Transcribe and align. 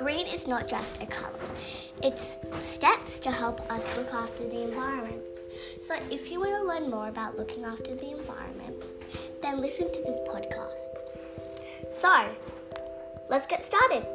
green 0.00 0.26
is 0.26 0.46
not 0.46 0.66
just 0.66 1.02
a 1.02 1.06
colour, 1.06 1.46
it's 2.02 2.38
steps 2.60 3.20
to 3.20 3.30
help 3.30 3.60
us 3.70 3.86
look 3.98 4.14
after 4.14 4.48
the 4.48 4.62
environment. 4.62 5.20
So, 5.84 5.94
if 6.10 6.30
you 6.30 6.40
want 6.40 6.52
to 6.52 6.64
learn 6.66 6.90
more 6.90 7.08
about 7.08 7.36
looking 7.36 7.64
after 7.64 7.94
the 7.94 8.10
environment, 8.12 8.82
then 9.42 9.60
listen 9.60 9.92
to 9.92 10.00
this 10.00 10.18
podcast. 10.26 10.90
So, 12.00 12.34
let's 13.28 13.46
get 13.46 13.66
started. 13.66 14.06